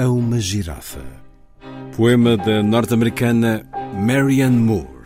[0.00, 1.00] A uma girafa.
[1.96, 3.66] Poema da norte-americana
[4.06, 4.97] Marianne Moore.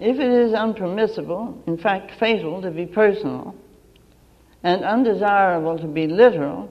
[0.00, 3.54] If it is unpermissible, in fact fatal, to be personal,
[4.62, 6.70] and undesirable to be literal,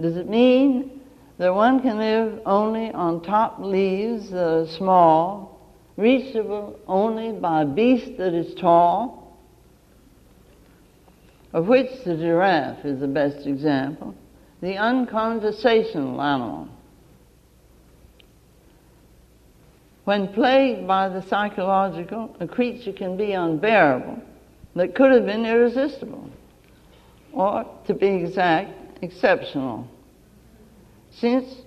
[0.00, 1.00] does it mean
[1.38, 5.60] that one can live only on top leaves that are small,
[5.96, 9.36] reachable only by a beast that is tall,
[11.52, 14.14] of which the giraffe is the best example,
[14.60, 16.68] the unconversational animal?
[20.04, 24.22] When plagued by the psychological, a creature can be unbearable
[24.76, 26.28] that could have been irresistible,
[27.32, 29.88] or, to be exact, exceptional,
[31.10, 31.62] since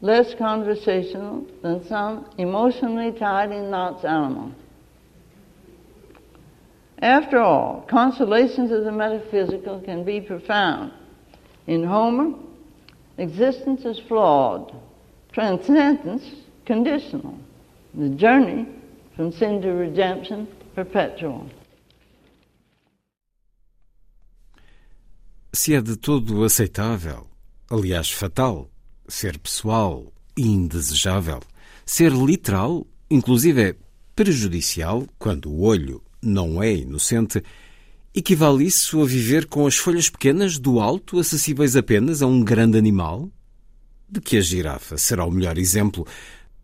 [0.00, 4.52] less conversational than some emotionally tied in knots animal.
[7.02, 10.92] After all, consolations of the metaphysical can be profound.
[11.66, 12.34] In Homer,
[13.18, 14.74] existence is flawed,
[15.32, 16.24] transcendence
[16.66, 17.38] conditional
[17.94, 18.66] the journey
[19.16, 21.46] from sin to redemption perpetual.
[25.52, 27.26] Se é de todo aceitável,
[27.68, 28.70] aliás fatal,
[29.08, 31.40] ser pessoal e indesejável,
[31.84, 33.76] ser literal, inclusive é
[34.14, 37.42] prejudicial, quando o olho não é inocente,
[38.14, 42.78] equivale isso a viver com as folhas pequenas do alto acessíveis apenas a um grande
[42.78, 43.28] animal?
[44.08, 46.06] De que a girafa será o melhor exemplo,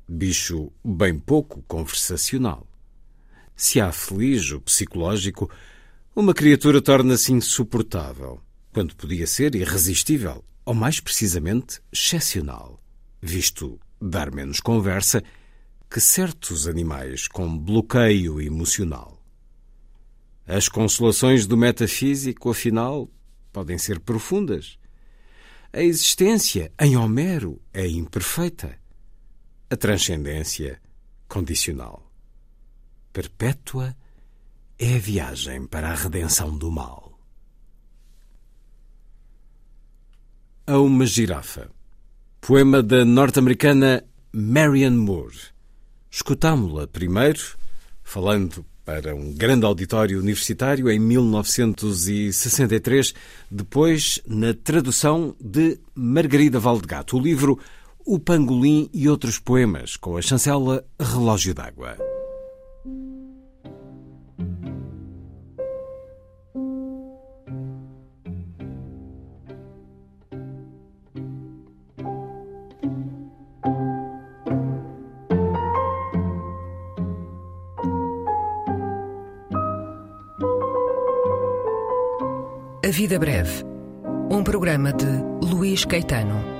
[0.09, 2.67] bicho bem pouco conversacional.
[3.57, 5.51] Se há feliz o psicológico,
[6.15, 8.41] uma criatura torna-se insuportável,
[8.73, 12.83] quando podia ser irresistível, ou mais precisamente excepcional,
[13.21, 15.23] visto dar menos conversa
[15.91, 19.23] que certos animais com bloqueio emocional.
[20.47, 23.11] As consolações do metafísico, afinal,
[23.53, 24.79] podem ser profundas.
[25.73, 28.79] A existência em Homero é imperfeita
[29.69, 30.81] a transcendência
[31.29, 32.09] condicional.
[33.13, 33.95] Perpétua
[34.79, 37.19] é a viagem para a redenção do mal.
[40.67, 41.71] A uma girafa.
[42.41, 45.37] Poema da norte-americana Marianne Moore.
[46.11, 47.57] Escutámo-la primeiro,
[48.03, 53.15] falando para um grande auditório universitário em 1963,
[53.51, 57.17] depois na tradução de Margarida Valdegato.
[57.17, 57.59] O livro
[58.07, 61.97] o Pangolim e outros poemas, com a chancela Relógio d'Água.
[82.85, 83.65] A Vida Breve,
[84.31, 85.07] um programa de
[85.45, 86.56] Luís Caetano.